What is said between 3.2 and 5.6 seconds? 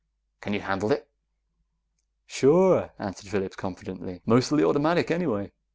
Phillips confidently. "Mostly automatic anyway."